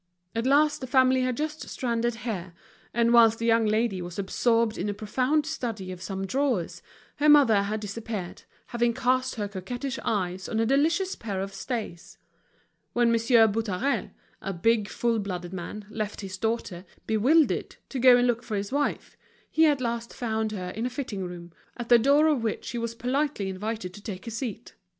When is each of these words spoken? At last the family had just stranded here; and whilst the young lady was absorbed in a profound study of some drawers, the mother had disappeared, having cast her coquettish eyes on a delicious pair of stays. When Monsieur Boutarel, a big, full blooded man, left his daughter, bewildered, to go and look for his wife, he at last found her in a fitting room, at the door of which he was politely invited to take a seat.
At 0.33 0.47
last 0.47 0.81
the 0.81 0.87
family 0.87 1.21
had 1.21 1.37
just 1.37 1.69
stranded 1.69 2.15
here; 2.25 2.55
and 2.91 3.13
whilst 3.13 3.37
the 3.37 3.45
young 3.45 3.67
lady 3.67 4.01
was 4.01 4.17
absorbed 4.17 4.75
in 4.75 4.89
a 4.89 4.95
profound 4.95 5.45
study 5.45 5.91
of 5.91 6.01
some 6.01 6.25
drawers, 6.25 6.81
the 7.19 7.29
mother 7.29 7.61
had 7.61 7.81
disappeared, 7.81 8.41
having 8.69 8.95
cast 8.95 9.35
her 9.35 9.47
coquettish 9.47 9.99
eyes 10.03 10.49
on 10.49 10.59
a 10.59 10.65
delicious 10.65 11.13
pair 11.15 11.39
of 11.39 11.53
stays. 11.53 12.17
When 12.93 13.11
Monsieur 13.11 13.47
Boutarel, 13.47 14.09
a 14.41 14.53
big, 14.53 14.89
full 14.89 15.19
blooded 15.19 15.53
man, 15.53 15.85
left 15.87 16.21
his 16.21 16.35
daughter, 16.39 16.83
bewildered, 17.05 17.75
to 17.89 17.99
go 17.99 18.17
and 18.17 18.25
look 18.25 18.41
for 18.41 18.55
his 18.57 18.71
wife, 18.71 19.15
he 19.51 19.67
at 19.67 19.81
last 19.81 20.15
found 20.15 20.51
her 20.51 20.69
in 20.71 20.87
a 20.87 20.89
fitting 20.89 21.23
room, 21.27 21.53
at 21.77 21.89
the 21.89 21.99
door 21.99 22.25
of 22.25 22.41
which 22.41 22.71
he 22.71 22.79
was 22.79 22.95
politely 22.95 23.49
invited 23.49 23.93
to 23.93 24.01
take 24.01 24.25
a 24.25 24.31
seat. 24.31 24.73